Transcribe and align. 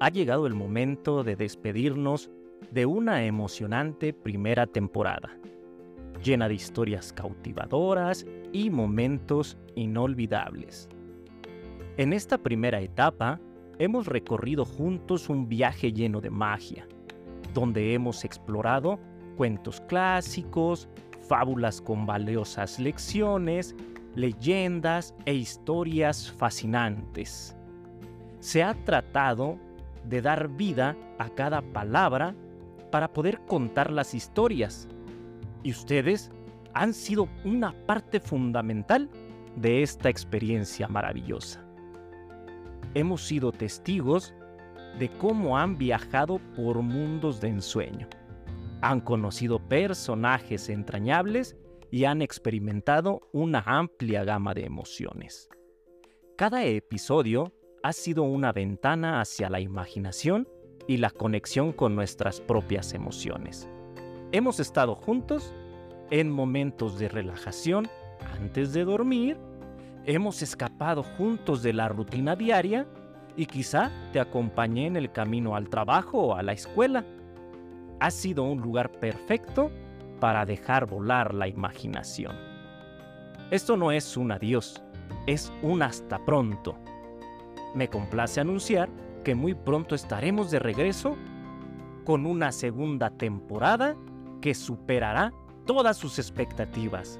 ha 0.00 0.08
llegado 0.08 0.46
el 0.46 0.54
momento 0.54 1.22
de 1.24 1.36
despedirnos 1.36 2.30
de 2.70 2.86
una 2.86 3.24
emocionante 3.24 4.12
primera 4.12 4.66
temporada, 4.66 5.36
llena 6.22 6.48
de 6.48 6.54
historias 6.54 7.12
cautivadoras 7.12 8.26
y 8.52 8.70
momentos 8.70 9.56
inolvidables. 9.74 10.88
En 11.96 12.12
esta 12.12 12.38
primera 12.38 12.80
etapa, 12.80 13.40
hemos 13.78 14.06
recorrido 14.06 14.64
juntos 14.64 15.28
un 15.28 15.48
viaje 15.48 15.92
lleno 15.92 16.20
de 16.20 16.30
magia, 16.30 16.88
donde 17.52 17.94
hemos 17.94 18.24
explorado 18.24 18.98
cuentos 19.36 19.80
clásicos, 19.82 20.88
fábulas 21.28 21.80
con 21.80 22.06
valiosas 22.06 22.78
lecciones, 22.78 23.74
leyendas 24.14 25.14
e 25.24 25.34
historias 25.34 26.30
fascinantes. 26.32 27.56
Se 28.40 28.62
ha 28.62 28.74
tratado 28.84 29.58
de 30.08 30.22
dar 30.22 30.48
vida 30.48 30.96
a 31.18 31.28
cada 31.30 31.62
palabra 31.62 32.34
para 32.90 33.12
poder 33.12 33.40
contar 33.46 33.90
las 33.90 34.14
historias. 34.14 34.88
Y 35.62 35.70
ustedes 35.72 36.30
han 36.74 36.92
sido 36.92 37.28
una 37.44 37.72
parte 37.86 38.20
fundamental 38.20 39.08
de 39.56 39.82
esta 39.82 40.08
experiencia 40.08 40.88
maravillosa. 40.88 41.64
Hemos 42.94 43.22
sido 43.22 43.52
testigos 43.52 44.34
de 44.98 45.08
cómo 45.08 45.58
han 45.58 45.78
viajado 45.78 46.40
por 46.56 46.82
mundos 46.82 47.40
de 47.40 47.48
ensueño. 47.48 48.08
Han 48.82 49.00
conocido 49.00 49.58
personajes 49.58 50.68
entrañables 50.68 51.56
y 51.90 52.04
han 52.04 52.22
experimentado 52.22 53.28
una 53.32 53.62
amplia 53.66 54.24
gama 54.24 54.54
de 54.54 54.64
emociones. 54.64 55.48
Cada 56.36 56.64
episodio 56.64 57.52
ha 57.84 57.92
sido 57.92 58.22
una 58.22 58.50
ventana 58.50 59.20
hacia 59.20 59.50
la 59.50 59.60
imaginación 59.60 60.48
y 60.88 60.96
la 60.96 61.10
conexión 61.10 61.74
con 61.74 61.94
nuestras 61.94 62.40
propias 62.40 62.94
emociones. 62.94 63.68
Hemos 64.32 64.58
estado 64.58 64.94
juntos 64.94 65.52
en 66.10 66.30
momentos 66.30 66.98
de 66.98 67.10
relajación 67.10 67.86
antes 68.40 68.72
de 68.72 68.86
dormir, 68.86 69.36
hemos 70.06 70.40
escapado 70.40 71.02
juntos 71.02 71.62
de 71.62 71.74
la 71.74 71.88
rutina 71.88 72.34
diaria 72.34 72.88
y 73.36 73.44
quizá 73.44 73.92
te 74.14 74.18
acompañé 74.18 74.86
en 74.86 74.96
el 74.96 75.12
camino 75.12 75.54
al 75.54 75.68
trabajo 75.68 76.28
o 76.28 76.36
a 76.36 76.42
la 76.42 76.54
escuela. 76.54 77.04
Ha 78.00 78.10
sido 78.10 78.44
un 78.44 78.62
lugar 78.62 78.92
perfecto 78.92 79.70
para 80.20 80.46
dejar 80.46 80.86
volar 80.86 81.34
la 81.34 81.48
imaginación. 81.48 82.34
Esto 83.50 83.76
no 83.76 83.92
es 83.92 84.16
un 84.16 84.32
adiós, 84.32 84.82
es 85.26 85.52
un 85.60 85.82
hasta 85.82 86.24
pronto. 86.24 86.78
Me 87.74 87.88
complace 87.88 88.40
anunciar 88.40 88.88
que 89.24 89.34
muy 89.34 89.54
pronto 89.54 89.94
estaremos 89.94 90.50
de 90.50 90.60
regreso 90.60 91.16
con 92.04 92.26
una 92.26 92.52
segunda 92.52 93.10
temporada 93.10 93.96
que 94.40 94.54
superará 94.54 95.32
todas 95.66 95.96
sus 95.96 96.18
expectativas. 96.18 97.18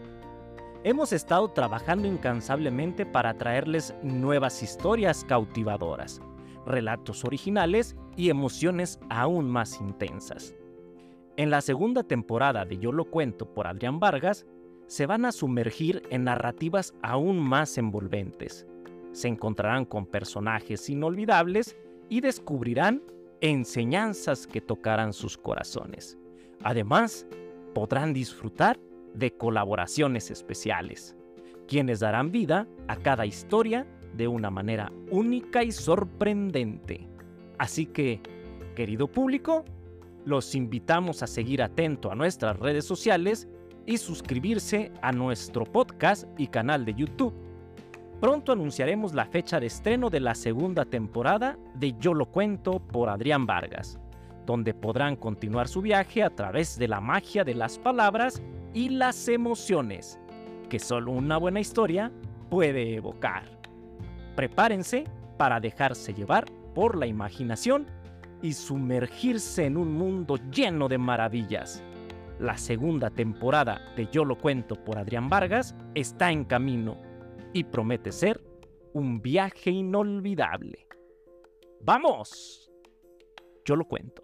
Hemos 0.84 1.12
estado 1.12 1.48
trabajando 1.48 2.06
incansablemente 2.06 3.06
para 3.06 3.34
traerles 3.34 3.94
nuevas 4.02 4.62
historias 4.62 5.25
cautivadoras, 5.25 6.20
relatos 6.66 7.25
originales 7.25 7.97
y 8.16 8.28
emociones 8.28 9.00
aún 9.08 9.50
más 9.50 9.80
intensas. 9.80 10.55
En 11.36 11.50
la 11.50 11.62
segunda 11.62 12.05
temporada 12.05 12.64
de 12.64 12.78
Yo 12.78 12.92
lo 12.92 13.06
cuento 13.06 13.52
por 13.52 13.66
Adrián 13.66 13.98
Vargas, 13.98 14.47
se 14.86 15.06
van 15.06 15.25
a 15.25 15.32
sumergir 15.32 16.03
en 16.10 16.25
narrativas 16.25 16.94
aún 17.03 17.41
más 17.41 17.78
envolventes. 17.78 18.66
Se 19.14 19.28
encontrarán 19.28 19.84
con 19.84 20.06
personajes 20.06 20.91
inolvidables 20.91 21.76
y 22.08 22.20
descubrirán 22.20 23.00
enseñanzas 23.41 24.48
que 24.48 24.60
tocarán 24.60 25.12
sus 25.12 25.38
corazones. 25.38 26.19
Además, 26.64 27.25
podrán 27.75 28.12
disfrutar 28.12 28.76
de 29.14 29.30
colaboraciones 29.30 30.32
especiales, 30.32 31.16
quienes 31.69 32.00
darán 32.00 32.32
vida 32.32 32.66
a 32.88 32.97
cada 32.97 33.25
historia 33.25 33.86
de 34.16 34.26
una 34.26 34.50
manera 34.50 34.91
única 35.10 35.62
y 35.62 35.70
sorprendente. 35.70 37.08
Así 37.58 37.86
que, 37.86 38.20
querido 38.75 39.06
público, 39.06 39.64
los 40.25 40.56
invitamos 40.56 41.22
a 41.22 41.28
seguir 41.28 41.62
atento 41.62 42.10
a 42.10 42.16
nuestras 42.16 42.58
redes 42.58 42.84
sociales 42.84 43.46
y 43.86 43.98
suscribirse 43.98 44.91
a 45.02 45.12
nuestro 45.12 45.64
podcast 45.64 46.25
y 46.36 46.48
canal 46.48 46.84
de 46.84 46.94
YouTube. 46.94 47.34
Pronto 48.25 48.53
anunciaremos 48.53 49.12
la 49.12 49.27
fecha 49.27 49.61
de 49.61 49.67
estreno 49.67 50.09
de 50.09 50.19
la 50.19 50.35
segunda 50.35 50.87
temporada 50.87 51.59
de 51.75 51.93
Yo 51.99 52.15
lo 52.15 52.25
cuento 52.25 52.81
por 52.81 53.11
Adrián 53.11 53.45
Vargas, 53.45 53.99
donde 54.47 54.73
podrán 54.73 55.17
continuar 55.17 55.69
su 55.69 55.83
viaje 55.83 56.23
a 56.23 56.31
través 56.31 56.79
de 56.79 56.89
la 56.89 57.03
magia 57.03 57.45
de 57.45 57.53
las 57.53 57.79
palabras 57.79 58.41
y 58.73 58.89
las 58.89 59.29
emociones, 59.29 60.19
que 60.71 60.79
solo 60.79 61.12
una 61.12 61.37
buena 61.37 61.61
historia 61.61 62.11
puede 62.49 62.95
evocar. 62.95 63.43
Prepárense 64.37 65.05
para 65.37 65.61
dejarse 65.61 66.15
llevar 66.15 66.47
por 66.75 66.97
la 66.97 67.06
imaginación 67.06 67.87
y 68.41 68.55
sumergirse 68.55 69.67
en 69.67 69.77
un 69.77 69.93
mundo 69.93 70.39
lleno 70.51 70.89
de 70.89 70.97
maravillas. 70.97 71.83
La 72.39 72.56
segunda 72.56 73.11
temporada 73.11 73.83
de 73.99 74.09
Yo 74.11 74.25
lo 74.25 74.39
cuento 74.39 74.83
por 74.83 74.97
Adrián 74.97 75.29
Vargas 75.29 75.75
está 75.95 76.33
en 76.33 76.47
camino 76.47 76.97
y 77.54 77.65
promete 77.65 78.12
ser 78.12 78.42
un 78.92 79.22
viaje 79.22 79.70
inolvidable. 79.70 80.87
¡Vamos! 81.81 82.70
Yo 83.65 83.76
lo 83.76 83.87
cuento. 83.87 84.22